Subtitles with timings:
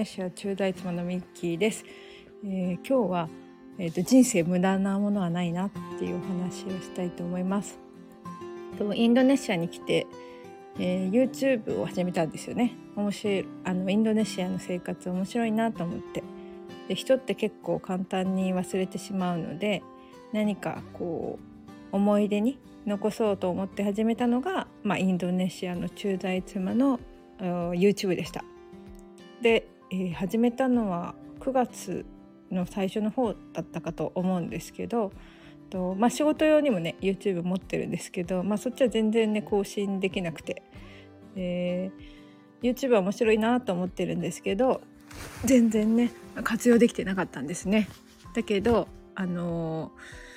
[0.00, 1.84] ネシア中大妻のミッキーです、
[2.42, 3.28] えー、今日は、
[3.76, 7.78] えーと、人生無駄なものはないなっていうお話をしたいと思います。
[8.78, 10.06] とインドネシアに来て、
[10.78, 12.72] えー、YouTube を始めたんですよね。
[12.96, 16.22] 面白いあのインドネシアの生活面白いなと思って。
[16.88, 19.82] で人って結構簡単に忘れてしまうので
[20.32, 21.38] 何かこ
[21.92, 26.98] う思い出に残そうと思って始めたのが、まあ、インドネシアの駐在妻の
[27.38, 28.42] YouTube でした。
[29.42, 32.06] で、えー、始めたのは9月
[32.50, 35.12] の最初の方だったかと思うんですけど
[35.70, 40.62] と、まあ、仕事用にもね YouTube 持ってるんですけど、まあ、そっちは全然ね更新できなくて、
[41.36, 44.80] えー、YouTube は面白いなと思ってるんですけど
[45.44, 46.12] 全然ね
[46.42, 47.88] 活用できてなかったんですね。
[48.34, 50.30] だけどあのー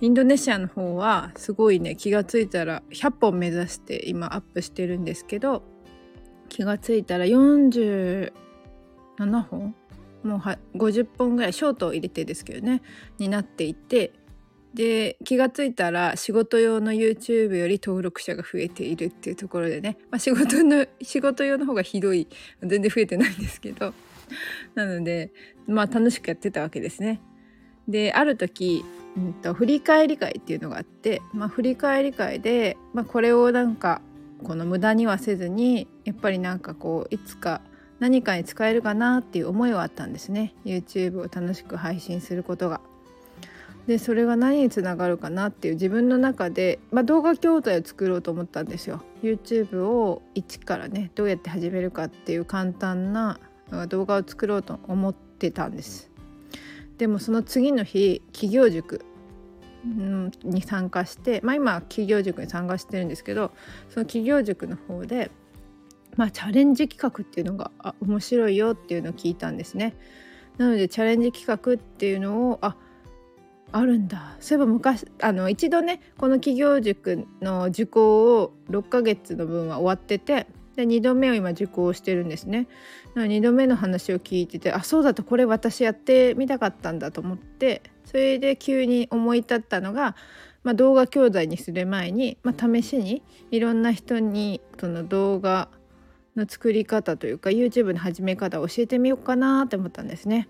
[0.00, 5.62] インドネシアの方はすごいね気が付いたら100本目指して今アップしてるんですけど
[6.50, 7.24] 気が付いたら
[9.18, 9.74] 7本？
[10.22, 10.38] もう
[10.78, 12.82] 50本ぐらいショートを入れてですけどね。
[13.18, 14.12] になっていて。
[14.74, 22.28] で気が付いたら仕事用の YouTube より登録者が増えているっていうところでね、まあ、仕事の 仕事用の方がひどい。
[22.60, 23.94] 全然増えてないんですけど。
[24.74, 25.32] なので
[25.66, 27.22] まあ楽しくやってたわけですね。
[27.88, 28.84] である時
[29.16, 34.02] うんと、振り返り会っていうのがあって、まあ、振り返り会で、まあ、これをなんか
[34.42, 37.62] この無駄にはせずにやっぱりなんかこういつか
[37.98, 42.80] 何かに使えるかなっていう思いはあったんですね YouTube を楽しく配信することが。
[43.86, 49.02] でそれが何につながるかなっていう自分の中で、まあ、動画教材を作ろうと思ったんですよ。
[49.22, 53.38] YouTube を一からねどうやって始めるかっていう簡単な
[53.88, 56.10] 動画を作ろうと思ってたんです。
[56.98, 59.04] でもその次の日企業塾
[60.42, 63.52] に参加して、まあ、今企業塾に参加してるんですけど
[63.90, 65.30] その企業塾の方で、
[66.16, 69.94] まあ、チャレンジ企画っていうのがあ面白いよっていうのを聞いたんですね。
[70.58, 72.76] なのでチャレンジ企画っていうのをあ
[73.72, 80.46] あるんだそういえば昔あの一度ねこの企業塾の受講を6ヶ月の分は終わってて
[80.76, 82.68] で2度目を今受講してるんですね。
[83.14, 90.16] 2度目の話を聞いててあそうだとこれ私やってみたかったんだと思ってそれで急に思い立ったのが、
[90.64, 95.70] まあ、動画教材にする前に、まあ、試しにいろんな人にその動画
[96.36, 100.48] の作り方というか YouTube の始め方を教えてみようかなって思ったんですね。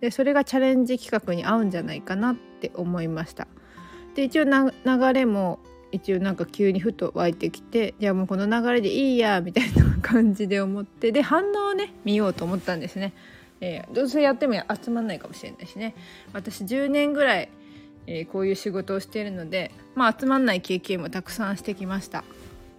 [0.00, 3.48] でそれがチャレンジ企画に合うんじゃないかなって思いました。
[4.14, 5.58] で一応流れも
[5.90, 13.12] 一応なんか急にふと湧いてきてじゃあもうこの流れでいいやみたいな感じで思ってで反応をね見ようと思ったんですね。
[13.60, 15.94] えー、どうせやっても集まんないかもしれないしね
[16.32, 17.48] 私10年ぐらい、
[18.06, 22.24] えー、こういう仕事をしているのでまあ集まんない経験もたくさんしてきました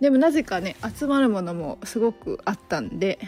[0.01, 3.19] でもなぜかね集まるものもすごくあったんで、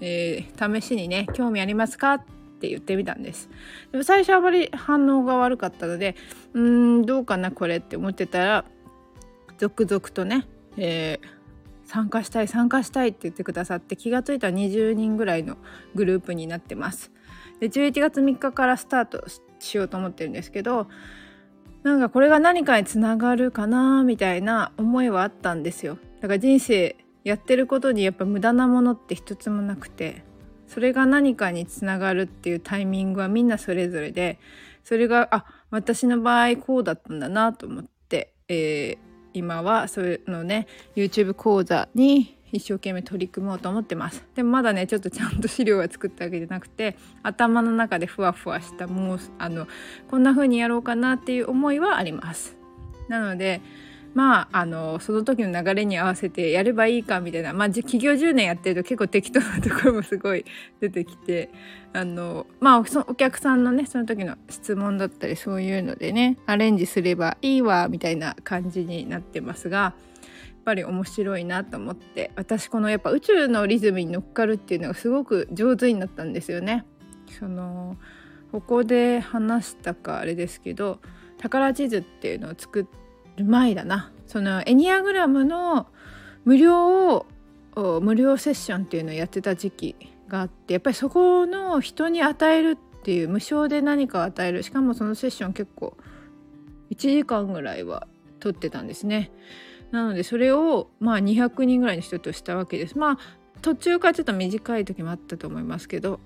[0.00, 2.24] えー、試しにね「興味ありますか?」っ
[2.60, 3.48] て言ってみたんです
[3.90, 6.14] でも最初あまり反応が悪かったので
[6.52, 8.64] うんどうかなこれって思ってたら
[9.58, 10.46] 続々とね、
[10.76, 11.26] えー、
[11.84, 15.56] 参加したい参加したいって言ってくださって気が付いたら20人ぐらいの
[15.94, 17.10] グループになってます。
[17.60, 19.24] で11月3日からスタート
[19.58, 20.88] しようと思ってるんですけど
[21.82, 25.98] なんかこれが何かにつながるかなみたいな思いはあったんですよ。
[26.20, 30.24] だから人生やってることにやっぱ無駄なものって一つもなくて
[30.66, 34.38] それが何かにつながるっていうタイミングはみんなそれぞれで
[34.84, 38.98] それがあ私の場合こうだったんだなと思って、えー、
[39.34, 44.24] 今はそういうのね YouTube 講座に一生懸命取り組もうと思ってます。
[44.34, 49.66] でもまだねちょっとちゃんと資料は作ったわけじゃなくて頭の中でふわふわしたもうあの
[50.10, 52.56] こんな風にやろうかなっていう思いはあります。
[53.08, 53.60] なので
[54.14, 60.44] まああのその時の流れに合わせてやればいいかみたいなまあ企業10年やってると結構適当なところもすごい
[60.80, 61.50] 出てきて
[61.92, 69.94] あのまあお客さんのねその時の質問だったりそういうのでねアレンジすればいいわみたいな感じになってますがや
[70.60, 76.84] っぱり面白いなと思って私このやっぱ宇宙のリズムに乗っかるっていうのがすごく上手になったんですよね。
[77.38, 77.96] その
[78.50, 80.98] ここで話したかあれですけど
[81.38, 83.00] 宝地図っていうのを作って
[83.44, 85.86] 前だなそのエニアグラムの
[86.44, 87.26] 無料を
[88.00, 89.96] 無料セッションっていうのをやってた時期
[90.28, 95.96] があってやっぱりそこの人に与えるっていう無償で何かを与えるしかもそのセッション結構
[96.90, 98.06] 1時間ぐらいは
[98.40, 99.30] 取ってたんですね。
[99.90, 102.98] なのでそれをまあ200人ぐらいの人としたわけです。
[102.98, 103.18] まあ
[103.62, 106.20] 途中からちょっと短い時もあったと思いますけど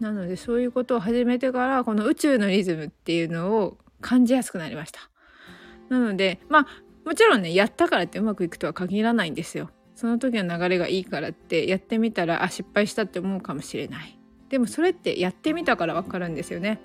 [0.00, 5.10] なのでそういうことを始めてからこの宇宙のリズムっていうのを感じやすくなりました。
[5.88, 6.66] なのでまあ
[7.04, 9.70] もちろんねやったからってうまくいくとは限らないんですよ。
[9.94, 14.18] その時の流れがいいからってやってみたらあ失敗したって思うかもしれない。
[14.54, 16.78] でもそれってやってみたから分かるんですよね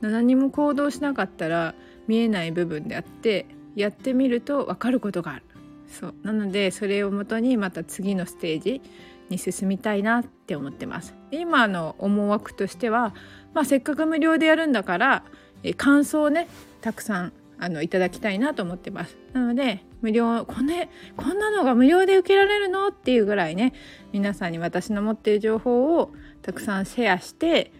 [0.00, 1.74] 何も行動しなかったら
[2.06, 3.46] 見えない部分であって
[3.76, 5.44] やってみると分かることがある
[5.88, 8.80] そうなのでそれをもとにまた次のステージ
[9.28, 13.14] に進みたいなって思ってます今の思惑としては、
[13.52, 15.24] まあ、せっかく無料でやるんだから
[15.62, 16.48] え感想をね
[16.80, 20.74] たくさんあのいただきたいなと思ってますなので無料こんな
[21.16, 23.72] こんなのが無料で受けられるのっていうぐらいね
[24.12, 26.10] 皆さんに私の持っている情報を
[26.42, 27.72] たくさんシェアして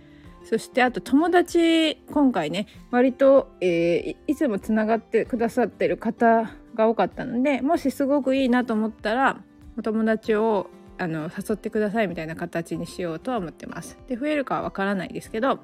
[0.45, 9.43] そしてあと友達今回ね割と、えー、いつもつながってくださってる方が多かったのでもしすごくいいなと思ったら
[9.77, 13.99] お友達をあの誘ってくださいみたいな形にしようとは思ってます。
[14.07, 15.59] で増えるかはわからないですけど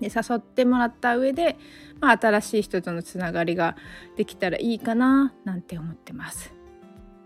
[0.00, 1.56] で誘ってもらった上で、
[2.00, 3.76] まあ、新しい人とのつながりが
[4.16, 6.52] できたらいいかななんて思ってます。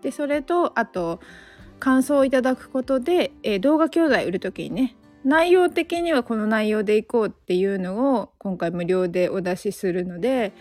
[0.02, 1.20] でそれとあと
[1.78, 10.52] 感想をいただくことで、えー、動画教材売る時にね内容的にはこの内容でいこうっていうのを今回無料でお出しするので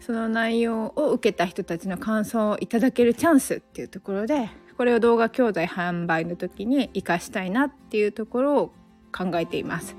[0.00, 8.72] その内容を受けた人たちの感想をいただけるチャンスっていうところでこれを動画教材販売の時に活かしたいなっていうところを
[9.16, 9.96] 考えています。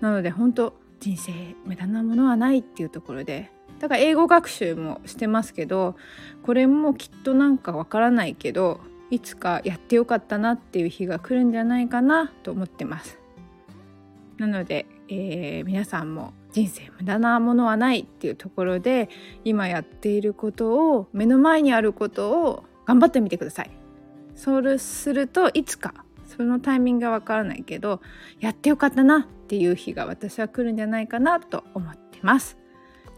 [0.00, 1.32] なので本当人生
[1.64, 5.96] 無駄なものはないっていうところでだから英語学習もしてますけど
[6.42, 8.80] これもきっとなんかわからないけど
[9.10, 13.18] いつかやってよかったなっていう日が来るんじゃないかなと思ってます。
[14.36, 19.08] なので、えー、皆さんも人生無駄なものはないっていうところで
[19.44, 23.70] 今やっていることを目の前にあることを頑張ってみてください。
[24.34, 28.00] そうするといつかそのタイミングがわからないけど
[28.38, 32.58] やってよかったなっていう日が私は来るんじゃないかなと思ってます。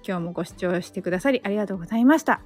[0.07, 2.41] 今日もご視聴してくださりありがとうございました。